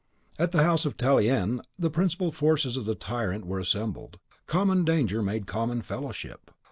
[0.39, 4.17] At the house of Tallien the principal foes of the tyrant were assembled.
[4.47, 6.49] Common danger made common fellowship.